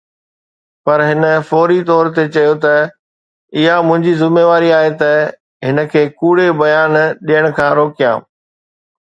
[0.85, 2.75] پر هن فوري طور تي چيو ته
[3.57, 5.13] اها منهنجي ذميواري آهي ته
[5.67, 6.91] هن کي ڪوڙي بيان
[7.27, 8.17] ڏيڻ کان روڪيان.